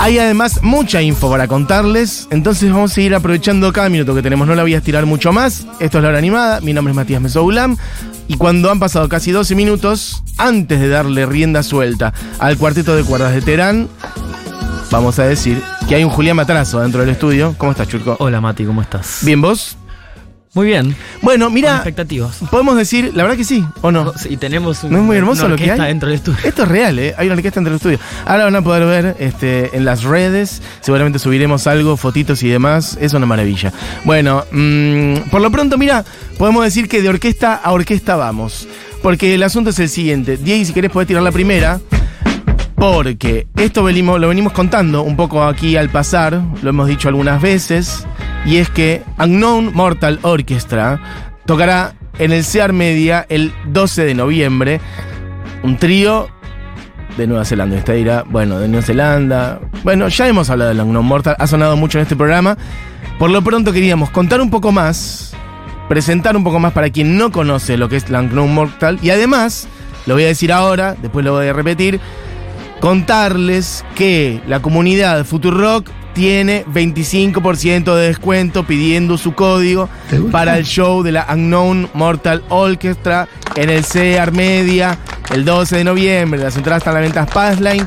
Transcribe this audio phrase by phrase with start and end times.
[0.00, 4.46] Hay además mucha info para contarles, entonces vamos a seguir aprovechando cada minuto que tenemos.
[4.46, 5.66] No la voy a estirar mucho más.
[5.80, 6.60] Esto es la hora animada.
[6.60, 7.76] Mi nombre es Matías Mesoulam.
[8.28, 13.02] Y cuando han pasado casi 12 minutos, antes de darle rienda suelta al cuarteto de
[13.02, 13.88] cuerdas de Terán,
[14.92, 17.56] vamos a decir que hay un Julián Matrazo dentro del estudio.
[17.58, 18.16] ¿Cómo estás, Churco?
[18.20, 19.18] Hola Mati, ¿cómo estás?
[19.22, 19.77] Bien, vos.
[20.58, 20.96] Muy bien.
[21.22, 22.38] Bueno, Con mira, expectativas.
[22.50, 24.12] podemos decir, la verdad que sí, ¿o no?
[24.28, 25.88] Y tenemos un, ¿No es muy hermoso una lo que orquesta hay?
[25.90, 26.38] dentro del estudio.
[26.42, 27.14] Esto es real, ¿eh?
[27.16, 28.00] Hay una orquesta entre el estudio.
[28.26, 30.60] Ahora van a poder ver este, en las redes.
[30.80, 32.98] Seguramente subiremos algo, fotitos y demás.
[33.00, 33.72] Es una maravilla.
[34.04, 36.04] Bueno, mm, por lo pronto, mira,
[36.38, 38.66] podemos decir que de orquesta a orquesta vamos.
[39.00, 40.38] Porque el asunto es el siguiente.
[40.38, 41.78] Diego, si querés, podés tirar la primera.
[42.78, 48.06] Porque esto lo venimos contando un poco aquí al pasar, lo hemos dicho algunas veces,
[48.46, 51.00] y es que Unknown Mortal Orchestra
[51.44, 54.80] tocará en el Sear Media el 12 de noviembre,
[55.64, 56.28] un trío
[57.16, 57.76] de Nueva Zelanda.
[57.78, 59.60] Usted dirá, bueno, de Nueva Zelanda.
[59.82, 62.56] Bueno, ya hemos hablado del Unknown Mortal, ha sonado mucho en este programa.
[63.18, 65.34] Por lo pronto queríamos contar un poco más,
[65.88, 69.66] presentar un poco más para quien no conoce lo que es Unknown Mortal, y además,
[70.06, 71.98] lo voy a decir ahora, después lo voy a repetir,
[72.80, 79.88] contarles que la comunidad Futurock tiene 25% de descuento pidiendo su código
[80.32, 84.98] para el show de la Unknown Mortal Orchestra en el CEAR Media
[85.30, 86.40] el 12 de noviembre.
[86.40, 87.86] Las entradas están a la venta Passline.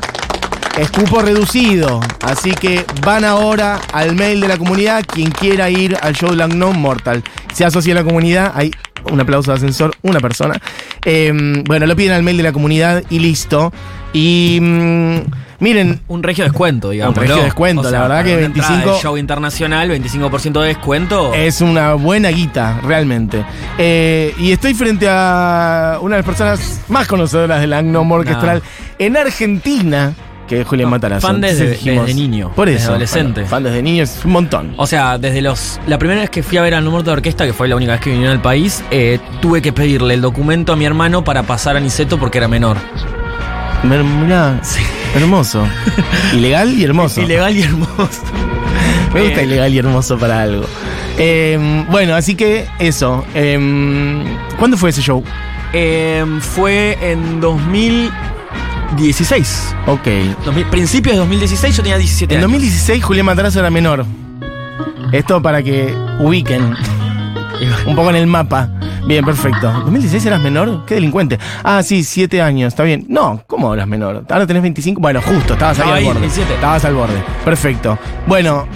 [0.78, 5.98] Es cupo reducido, así que van ahora al mail de la comunidad quien quiera ir
[6.00, 7.22] al show de la Unknown Mortal.
[7.52, 8.70] Se asocia a la comunidad, hay
[9.10, 10.60] un aplauso de ascensor, una persona.
[11.04, 11.32] Eh,
[11.66, 13.72] bueno, lo piden al mail de la comunidad y listo.
[14.12, 15.16] Y mm,
[15.60, 17.16] miren, Un regio descuento, digamos.
[17.16, 17.42] Un regio ¿no?
[17.42, 21.34] descuento, la verdad que una entrada 25 de show internacional, 25% de descuento.
[21.34, 23.44] Es una buena guita, realmente.
[23.78, 28.62] Eh, y estoy frente a una de las personas más conocedoras del Agno Orchestral
[28.98, 30.14] en Argentina,
[30.56, 31.26] que es Julián No, Matarazzo.
[31.26, 32.90] fan desde- dijimos, desde niño, Por desde eso.
[32.90, 33.32] adolescente.
[33.40, 34.74] bueno, fan desde niño es un montón.
[34.76, 35.80] O sea, desde los.
[35.86, 37.92] La primera vez que fui a ver al número de orquesta, que fue la única
[37.92, 41.42] vez que vinieron al país, eh, tuve que pedirle el documento a mi hermano para
[41.44, 42.76] pasar a Niceto porque era menor.
[43.82, 44.60] Mir- Mirá,
[45.16, 45.66] hermoso.
[46.34, 47.20] Ilegal y hermoso.
[47.22, 48.22] Ilegal y hermoso.
[49.14, 50.64] Me gusta Eh, ilegal y hermoso para algo.
[51.18, 53.24] Eh, bueno, así que eso.
[53.34, 54.22] Eh,
[54.58, 55.22] ¿Cuándo fue ese show?
[55.74, 57.40] Eh, fue en
[58.96, 59.74] 2016.
[59.86, 60.06] Ok.
[60.44, 62.50] 2000 principios de 2016 yo tenía 17 En años.
[62.50, 64.04] 2016 Julián Matarazzo era menor.
[65.12, 66.62] Esto para que ubiquen
[67.86, 68.68] un poco en el mapa.
[69.06, 69.72] Bien, perfecto.
[69.86, 70.84] ¿2016 eras menor?
[70.86, 71.38] ¿Qué delincuente?
[71.64, 73.04] Ah, sí, 7 años, está bien.
[73.08, 74.24] No, ¿cómo eras menor?
[74.28, 75.00] Ahora tenés 25.
[75.00, 76.20] Bueno, justo, estabas ahí al ahí, borde.
[76.20, 76.54] 17.
[76.54, 77.22] Estabas al borde.
[77.44, 77.98] Perfecto.
[78.26, 78.66] Bueno,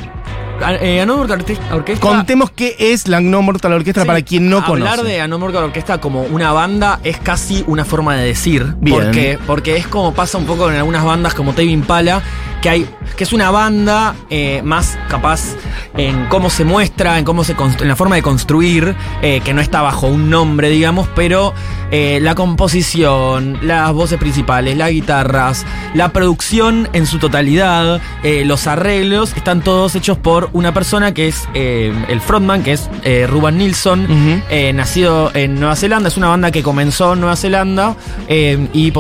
[0.81, 1.75] eh, Anomor Orquesta.
[1.75, 5.09] orquesta contemos qué es la No Mortal Orquestra Sí, para quien no Hablar conoce.
[5.09, 8.75] de Anomor Orquesta como una banda es casi una forma de decir.
[8.81, 8.97] Bien.
[9.03, 9.39] ¿Por qué?
[9.47, 12.23] Porque es como pasa un poco en algunas bandas como Tame Impala,
[12.61, 15.57] que hay que es una banda eh, más capaz
[15.97, 19.63] en cómo se muestra, en cómo se en la forma de construir, eh, que no
[19.63, 21.55] está bajo un nombre, digamos, pero
[21.91, 29.35] eh, la composición, las voces principales, las guitarras, la producción en su totalidad, los arreglos,
[29.37, 32.91] están todos hechos por una persona que es el frontman, que es
[33.29, 34.43] Ruben Nilsson,
[34.75, 36.09] nacido en Nueva Zelanda.
[36.09, 37.97] Es una banda que comenzó en Nueva Zelanda
[38.29, 38.91] y,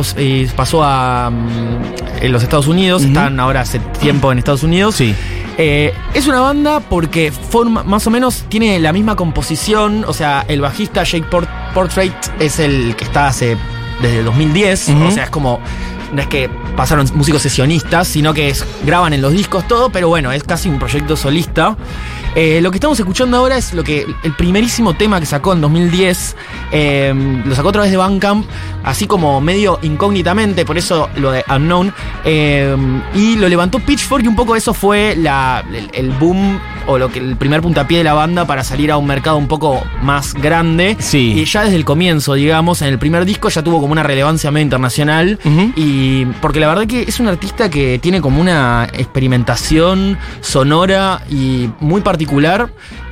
[0.57, 3.03] pasó a mm, en los Estados Unidos.
[3.03, 3.09] Ujú.
[3.09, 4.95] Están ahora hace tiempo en Estados Unidos.
[4.97, 5.15] Sí.
[5.59, 10.05] Eh, es una banda porque forma, más o menos tiene la misma composición.
[10.07, 13.57] O sea, el bajista Jake Port- Portrait es el que está hace
[14.03, 14.89] desde 2010.
[14.91, 15.05] Ujú.
[15.07, 15.61] O sea, es como.
[16.13, 20.09] No es que pasaron músicos sesionistas, sino que es- graban en los discos todo, pero
[20.09, 21.77] bueno, es casi un proyecto solista.
[22.37, 25.61] Eh, lo que estamos escuchando ahora es lo que el primerísimo tema que sacó en
[25.63, 26.37] 2010.
[26.71, 28.47] eh, lo sacó a través de Bandcamp,
[28.85, 31.93] así como medio incógnitamente, por eso lo de Unknown.
[32.25, 32.77] eh,
[33.15, 37.11] y lo levantó Pitchfork y un poco eso fue la, el, el boom o lo
[37.11, 40.35] que el primer puntapié de la banda para salir a un mercado un poco más
[40.35, 40.97] grande.
[41.01, 41.33] Sí.
[41.37, 44.51] Y ya desde el comienzo, digamos, en el primer disco ya tuvo como una relevancia
[44.53, 45.39] medio internacional.
[45.75, 51.69] Y porque la verdad que es un artista que tiene como una experimentación sonora y
[51.81, 52.26] muy particular.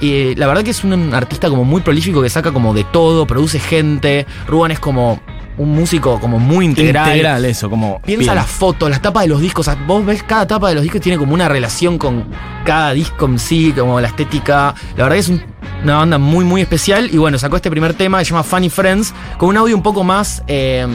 [0.01, 3.27] Y la verdad que es un artista como muy prolífico que saca como de todo,
[3.27, 4.27] produce gente.
[4.47, 5.21] Ruban es como
[5.57, 7.07] un músico como muy integral.
[7.09, 8.01] Integral, eso, como.
[8.03, 8.35] Piensa bien.
[8.35, 9.69] las fotos, las tapas de los discos.
[9.69, 12.25] o sea, vos ves cada tapa de los discos tiene como una relación con
[12.65, 14.75] cada disco en sí, como la estética.
[14.97, 15.43] La verdad que es un-
[15.85, 17.09] una banda muy, muy especial.
[17.13, 19.83] Y bueno, sacó este primer tema que se llama Funny Friends, con un audio un
[19.83, 20.43] poco más.
[20.49, 20.87] eh,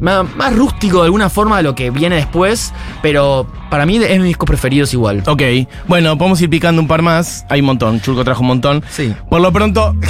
[0.00, 2.72] más, más rústico de alguna forma de lo que viene después.
[3.02, 5.22] Pero para mí es mi disco preferidos igual.
[5.26, 5.42] Ok,
[5.86, 7.44] bueno, podemos ir picando un par más.
[7.48, 8.84] Hay un montón, Churco trajo un montón.
[8.90, 9.14] Sí.
[9.28, 9.94] Por lo pronto,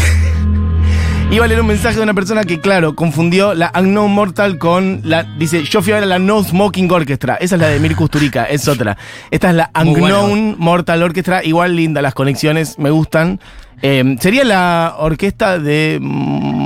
[1.30, 5.02] Iba a leer un mensaje de una persona que, claro, confundió la Unknown Mortal con
[5.04, 5.24] la.
[5.24, 7.34] Dice, yo fui a ver la No Smoking Orchestra.
[7.34, 8.96] Esa es la de Mirko Turica, es otra.
[9.30, 11.44] Esta es la Unknown Mortal Orchestra.
[11.44, 13.40] Igual linda, las conexiones me gustan.
[13.82, 15.98] Eh, sería la orquesta de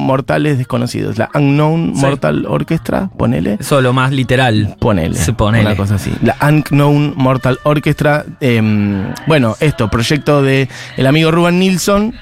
[0.02, 1.18] mortales desconocidos.
[1.18, 2.00] La Unknown Sí.
[2.00, 3.56] Mortal Orchestra, ponele.
[3.60, 4.76] Eso es lo más literal.
[4.78, 5.14] Ponele.
[5.16, 5.64] Sí, ponele.
[5.66, 6.12] Una cosa así.
[6.22, 8.24] La Unknown Mortal Orchestra.
[8.40, 8.60] eh,
[9.26, 12.14] bueno, esto, proyecto de el amigo Ruben Nilsson.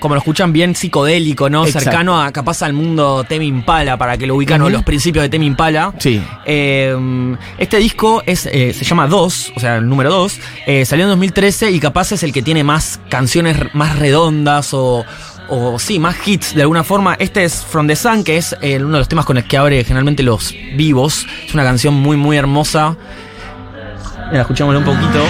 [0.00, 1.64] Como lo escuchan, bien psicodélico, ¿no?
[1.64, 1.84] Exacto.
[1.90, 4.72] Cercano a capaz al mundo Temi Impala, para que lo ubican o Ujú.
[4.72, 5.92] los principios de Temi Impala.
[5.98, 6.20] Sí.
[6.46, 6.96] Eh,
[7.58, 10.40] este disco es, eh, se llama 2, o sea, el número 2.
[10.66, 15.04] eh, salió en 2013 y capaz es el que tiene más canciones más redondas o,
[15.48, 17.14] o sí, más hits de alguna forma.
[17.18, 19.56] Este es From the Sun, que es eh, uno de los temas con el que
[19.56, 21.26] abre generalmente los vivos.
[21.46, 22.96] Es una canción muy, muy hermosa.
[24.30, 25.24] Mira, escuchémosla un poquito.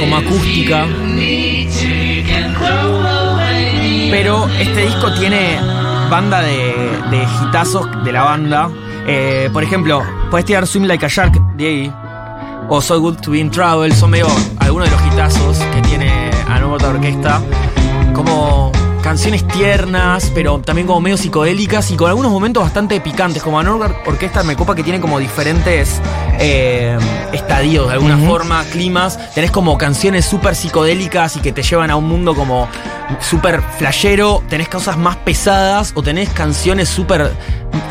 [0.00, 0.86] Como acústica.
[4.10, 5.58] Pero este disco tiene
[6.10, 8.70] banda de, de hitazos de la banda.
[9.06, 11.92] Eh, por ejemplo, puedes tirar Swim Like a Shark de ahí.
[12.68, 13.92] O So Good to Be in Trouble.
[13.94, 14.26] Son medio
[14.58, 17.40] algunos de los hitazos que tiene Anómota Orquesta.
[19.10, 23.42] Canciones tiernas, pero también como medio psicodélicas y con algunos momentos bastante picantes.
[23.42, 26.00] Como Anómota Orquesta me copa que tiene como diferentes
[26.40, 26.98] eh,
[27.32, 29.18] estadios de alguna forma, climas.
[29.34, 32.66] Tenés como canciones súper psicodélicas y que te llevan a un mundo como
[33.20, 34.42] súper flashero.
[34.48, 37.30] Tenés cosas más pesadas o tenés canciones súper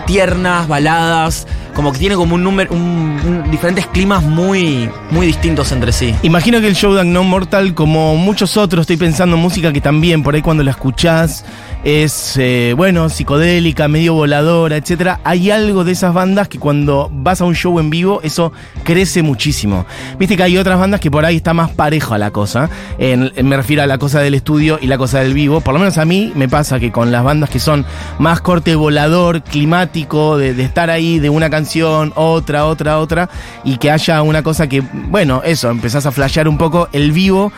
[0.06, 1.48] tiernas, baladas.
[1.76, 6.14] Como que tiene como un número, un- un- diferentes climas muy, muy distintos entre sí.
[6.24, 9.80] Imagino que el show de Unknown Mortal, como muchos otros, estoy pensando en música que
[9.80, 11.46] también por ahí cuando la escuchás
[11.84, 15.22] es, eh, bueno, psicodélica, medio voladora, etcétera.
[15.24, 18.52] Hay algo de esas bandas que cuando vas a un show en vivo, eso
[18.84, 19.86] crece muchísimo.
[20.18, 22.70] Viste que hay otras bandas que por ahí está más parejo a la cosa.
[22.98, 25.62] En- me refiero a la cosa del estudio y la cosa del vivo.
[25.62, 27.86] Por lo menos a mí me pasa que con las bandas que son
[28.20, 33.30] más corte volador, climático, de, de estar ahí de una canción, otra, otra, otra,
[33.64, 37.52] y que haya una cosa que, bueno, eso, empezás a flashear un poco el vivo.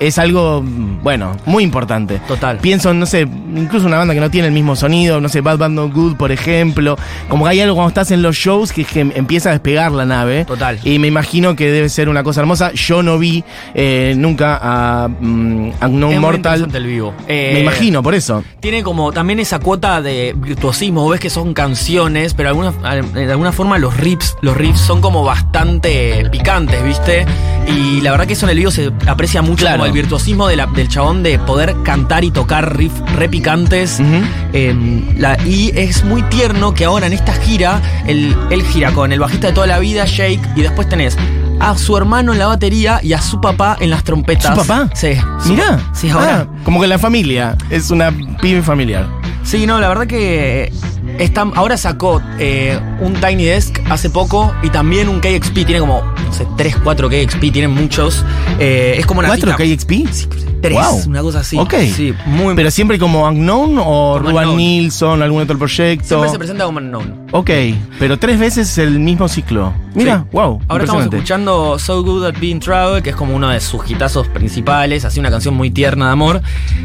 [0.00, 2.20] Es algo, mm, bueno, muy importante.
[2.26, 2.58] Total.
[2.58, 5.58] Pienso, no sé, incluso una banda que no tiene el mismo sonido, no sé, Bad
[5.58, 6.96] Bad No Good, por ejemplo.
[7.28, 10.04] Como que hay algo cuando estás en los shows que, que empieza a despegar la
[10.04, 10.44] nave.
[10.44, 10.78] Total.
[10.84, 12.72] Y me imagino que debe ser una cosa hermosa.
[12.72, 13.44] Yo no vi
[13.74, 16.68] eh, nunca a mm, Unknown Mortal.
[16.72, 17.14] el vivo.
[17.28, 18.42] Eh, Me imagino, por eso.
[18.60, 23.52] Tiene como también esa cuota de virtuosismo, ves que son canciones, pero alguna, de alguna
[23.52, 27.26] forma los riffs, los riffs son como bastante picantes, ¿viste?
[27.66, 29.78] Y la verdad que eso en el video se aprecia mucho Claro.
[29.78, 34.00] como el virtuosismo de la- del chabón de poder cantar y tocar riffs re picantes.
[34.00, 34.24] Ujú.
[34.52, 39.12] Eh, la- y es muy tierno que ahora en esta gira, él, él gira con
[39.12, 41.16] el bajista de toda la vida, Jake, y después tenés
[41.60, 44.54] a su hermano en la batería y a su papá en las trompetas.
[44.58, 44.90] ¿Su papá?
[44.94, 45.14] Sí.
[45.42, 45.78] su Mirá.
[45.94, 46.46] Sí, ahora.
[46.50, 47.56] Ah, como que la familia.
[47.70, 48.12] Es una
[48.42, 49.06] pibe familiar.
[49.44, 50.72] Sí, no, la verdad que
[51.18, 55.64] está, ahora sacó eh, un Tiny Desk hace poco y también un KXP.
[55.64, 56.02] Tiene como,
[56.34, 58.24] sé, 3, 4 KXP, tienen muchos.
[58.58, 60.12] Eh, es como una ¿Cuatro artista- KXP?
[60.12, 60.28] Sí,
[60.60, 61.02] tres, Wow.
[61.08, 61.56] una cosa así.
[61.58, 61.74] Ok.
[61.94, 64.56] Sí, muy Pero siempre como Unknown o Unknown.
[64.56, 66.06] Nilsson, algún otro proyecto.
[66.08, 67.26] Siempre se presenta como unknown.
[67.32, 67.50] Ok,
[67.98, 69.72] pero tres veces el mismo ciclo.
[69.94, 70.28] Mira, Sí.
[70.32, 70.60] wow.
[70.68, 74.26] Ahora estamos escuchando So Good at Being Travel, que es como uno de sus hitazos
[74.28, 76.40] principales, así una canción muy tierna de amor.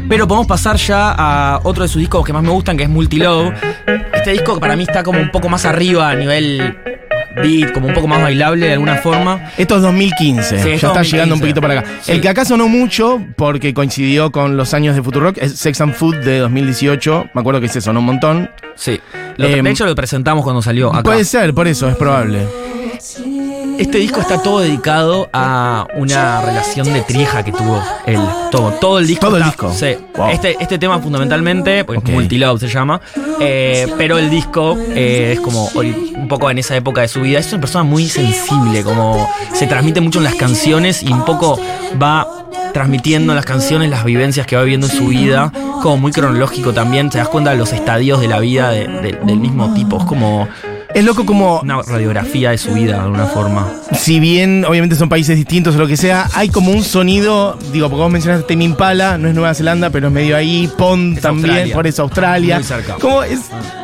[0.08, 2.88] Pero podemos pasar ya a otro de sus discos que más me gustan, que es
[2.90, 3.54] Multilove.
[4.12, 6.76] Este disco para mí está como un poco más arriba a nivel
[7.36, 9.50] beat, como un poco más bailable de alguna forma.
[9.56, 11.10] Esto es 2015, Sí, ya es está 2015.
[11.16, 11.90] llegando un poquito para acá.
[12.02, 12.12] Sí.
[12.12, 15.94] El que acá sonó mucho, porque coincidió con los años de Futurock, es Sex and
[15.94, 17.30] Food de 2018.
[17.34, 18.50] Me acuerdo que se sonó un montón.
[18.74, 19.00] Sí.
[19.36, 21.02] Lo- Em, de hecho lo presentamos cuando salió acá.
[21.02, 22.46] Puede ser, por eso, es probable.
[23.80, 28.18] Este disco está todo dedicado a una relación de trieja que tuvo él.
[28.50, 29.26] Todo, todo el disco.
[29.26, 29.72] Todo el está- disco.
[29.74, 29.96] Sí.
[30.16, 30.28] Wow.
[30.30, 32.08] Este, este tema fundamentalmente, porque Ok.
[32.08, 33.00] es Multilove se llama,
[33.40, 37.38] eh, pero el disco eh, es como un poco en esa época de su vida.
[37.38, 41.58] Es una persona muy sensible, como se transmite mucho en las canciones y un poco
[42.00, 42.26] va
[42.74, 45.50] transmitiendo en las canciones las vivencias que va viviendo en su vida,
[45.82, 49.18] como muy cronológico también, te das cuenta de los estadios de la vida de- de-
[49.24, 50.46] del mismo tipo, es como
[50.94, 53.68] Es loco como, una radiografía de su vida de alguna forma.
[53.92, 57.88] si bien obviamente son países distintos o lo que sea, hay como un sonido, digo,
[57.88, 61.22] porque vos mencionaste Tame Impala, no es Nueva Zelanda, pero es medio ahí, Pond Es
[61.22, 61.74] también, Australia.
[61.74, 62.54] por eso Australia.
[62.56, 62.94] Muy cerca.
[62.94, 63.40] Como es,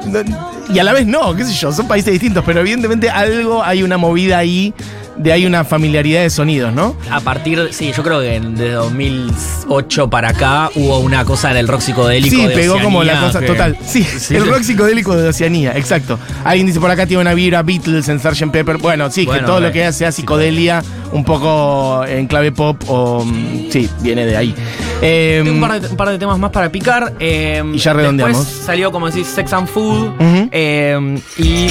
[0.07, 3.63] no- y a la vez no, qué sé yo, son países distintos, pero evidentemente algo,
[3.63, 4.75] hay una movida ahí
[5.19, 6.95] de ahí una familiaridad de sonidos, ¿no?
[7.11, 11.69] A partir, sí, yo creo que de 2008 para acá hubo una cosa en el
[11.69, 12.35] rock psicodélico.
[12.37, 13.77] Sí, de pegó como la cosa que- total.
[13.87, 14.37] Sí, Sí.
[14.37, 16.19] el rock psicodélico de Oceanía, exacto.
[16.45, 18.51] Alguien dice por acá tiene una vibra Beatles en Sgt.
[18.51, 18.77] Pepper.
[18.79, 20.83] Bueno, sí, que todo lo que sea psicodelia,
[21.13, 23.25] un poco en clave pop o.
[23.25, 24.55] mm, Sí, viene de ahí.
[25.03, 27.15] Eh, Tengo un par, de, un par de temas más para picar.
[27.21, 28.39] eh, Y ya redondeamos.
[28.39, 30.11] Después salió, como decís, Sex and Food.
[30.53, 31.71] Eh, y eh,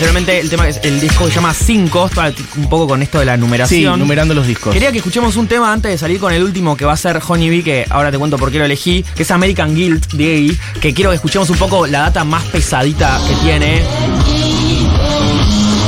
[0.00, 2.06] posteriormente el tema es el disco que se llama 5.
[2.06, 3.98] Está un poco con esto de la sí, numeración.
[3.98, 4.72] numerando los discos.
[4.72, 7.20] Quería que escuchemos un tema antes de salir con el último que va a ser
[7.28, 10.56] Honey Bee, que ahora te cuento por qué lo elegí, que es American Guild de
[10.80, 13.82] que quiero que escuchemos un poco la data más pesadita que tiene.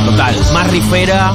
[0.05, 1.33] Total, más rifera.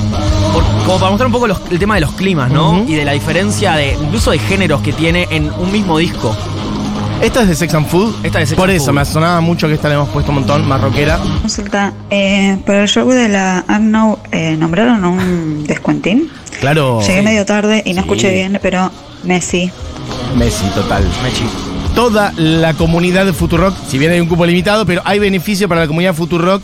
[0.53, 2.85] por- como para mostrar un poco los- el tema de los climas, ¿no?
[2.87, 6.35] Y de la diferencia de incluso de géneros que tiene en un mismo disco.
[7.21, 8.15] Esta es de Sex and Food.
[8.23, 8.93] Esta es de Sex Por and eso, Food.
[8.95, 11.19] me sonaba mucho que esta le hemos puesto un montón, más rockera.
[11.41, 16.29] Consulta, eh, para el show de la Agno, eh, ¿nombraron un descuentín?
[16.59, 17.01] Claro.
[17.01, 18.07] Llegué medio tarde y no Sí.
[18.07, 18.91] escuché bien, pero
[19.23, 19.71] Messi.
[20.35, 21.03] Messi, total.
[21.23, 21.43] Mechi.
[21.95, 25.81] toda la comunidad de Futurock, si bien hay un cupo limitado, pero hay beneficio para
[25.81, 26.61] la comunidad Futurock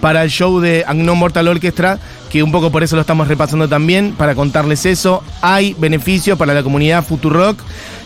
[0.00, 1.98] para el show de Unknown Mortal Orchestra,
[2.30, 5.22] que un poco por eso lo estamos repasando también, para contarles eso.
[5.42, 7.58] Hay beneficio para la comunidad Futurock.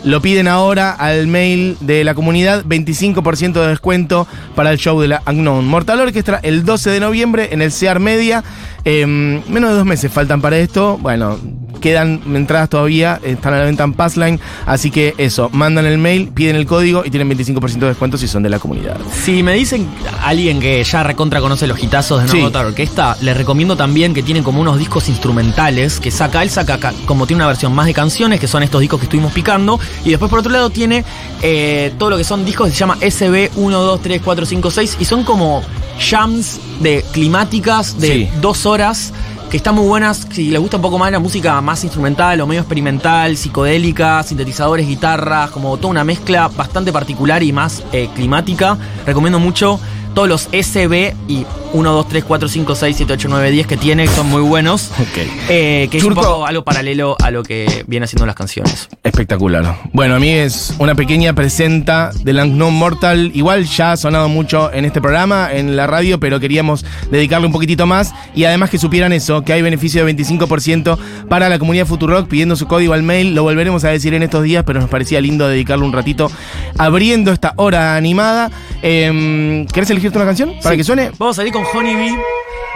[0.03, 5.09] Lo piden ahora al mail de la comunidad, 25% de descuento para el show de
[5.09, 8.43] la Unknown Mortal Orchestra el 12 de noviembre en el CEAR Media.
[8.83, 10.97] Em, menos de dos meses faltan para esto.
[10.97, 11.37] Bueno,
[11.81, 16.29] quedan entradas todavía, están a la venta en Passline, así que eso, mandan el mail,
[16.29, 18.97] piden el código y tienen 25% de descuento si son de la comunidad.
[19.23, 19.87] Si me dicen
[20.23, 22.37] alguien que ya recontra conoce los hitazos de Sí.
[22.37, 26.43] No Nota Orquesta, les recomiendo también que tienen como unos discos instrumentales que saca.
[26.43, 29.05] Él saca ca- como tiene una versión más de canciones, que son estos discos que
[29.07, 29.79] estuvimos picando.
[30.05, 31.03] Y después por otro lado tiene
[31.41, 34.71] eh, todo lo que son discos que se llama SB 1, 2, 3, 4, 5,
[34.71, 34.97] 6.
[34.99, 35.63] Y son como
[35.99, 38.29] jams de climáticas de Sí.
[38.41, 39.13] dos horas.
[39.51, 42.47] Que están muy buenas, si les gusta un poco más la música más instrumental o
[42.47, 48.77] medio experimental, psicodélica, sintetizadores, guitarras, como toda una mezcla bastante particular y más eh, climática.
[49.05, 49.77] Recomiendo mucho
[50.13, 53.77] todos los SB y 1, 2, 3, 4, 5, 6, 7, 8, 9, 10 que
[53.77, 54.91] tiene, que son muy buenos.
[55.01, 55.17] Ok.
[55.49, 58.87] Eh, que es un poco algo paralelo a lo que viene haciendo las canciones.
[59.03, 59.77] Espectacular.
[59.93, 63.31] Bueno, a mí es una pequeña presenta del Unknown Mortal.
[63.33, 67.51] Igual ya ha sonado mucho en este programa, en la radio, pero queríamos dedicarle un
[67.51, 68.13] poquitito más.
[68.35, 72.55] Y además que supieran eso, que hay beneficio de 25% para la comunidad Futurock pidiendo
[72.55, 73.33] su código al mail.
[73.33, 76.31] Lo volveremos a decir en estos días, pero nos parecía lindo dedicarle un ratito
[76.77, 78.51] abriendo esta hora animada.
[78.81, 80.77] Em, ¿Querés elegirte una canción para Sí.
[80.77, 81.11] que suene?
[81.17, 82.17] Vamos a salir con Honey Bee,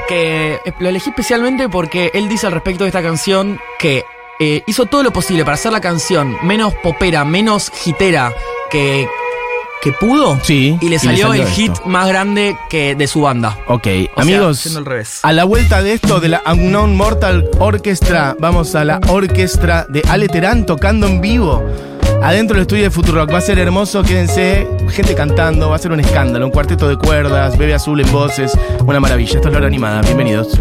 [0.07, 4.03] que eh, lo elegí especialmente porque él dice al respecto de esta canción que
[4.39, 8.33] eh, hizo todo lo posible para hacer la canción menos popera, menos hitera
[8.69, 9.07] que,
[9.81, 10.37] que pudo.
[10.43, 11.53] Sí, Y le y le salió, el esto.
[11.55, 13.57] hit más grande que de su banda.
[13.67, 14.59] Ok, O amigos.
[14.59, 15.19] sea, al revés.
[15.23, 20.01] A la vuelta de esto de la Unknown Mortal Orchestra, vamos a la orquestra de
[20.09, 21.63] Ale Terán tocando en vivo.
[22.21, 23.31] Adentro del estudio de Futurock.
[23.31, 24.67] Va a ser hermoso, quédense.
[24.89, 26.45] Gente cantando, va a ser un escándalo.
[26.45, 28.57] Un cuarteto de cuerdas, bebé azul en voces.
[28.85, 29.35] Una maravilla.
[29.35, 30.01] Esto es la hora animada.
[30.01, 30.59] Bienvenidos.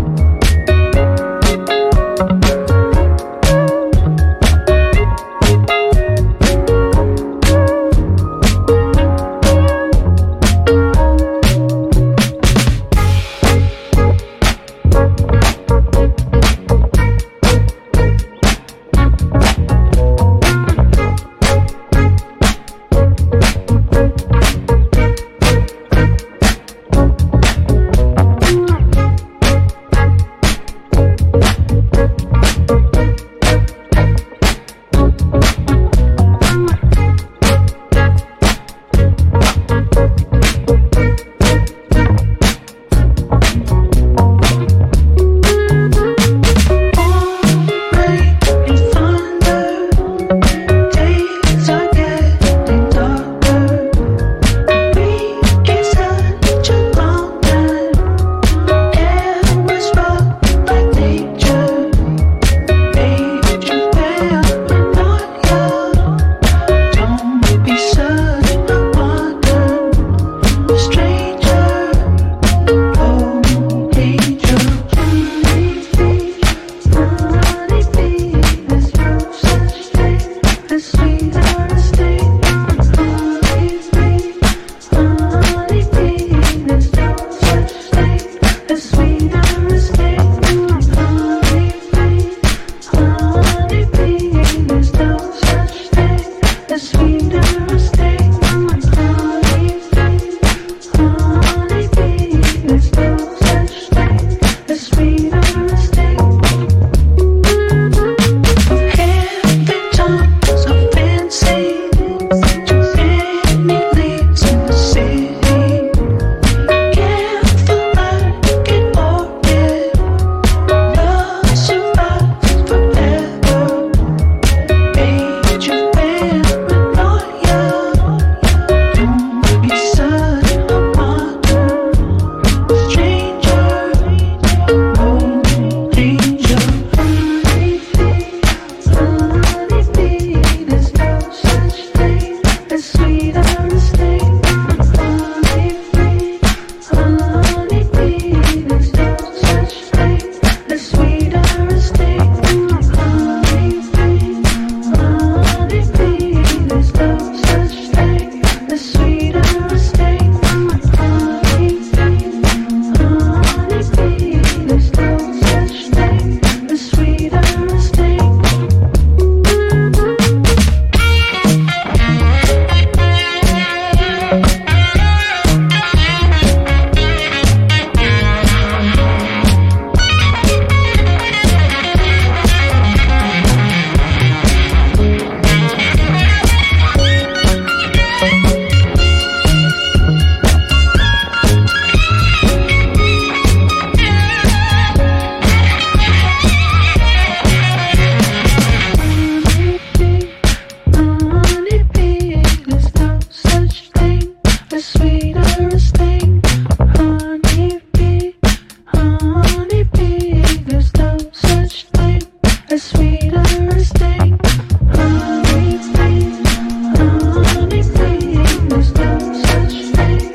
[97.67, 98.24] mistake.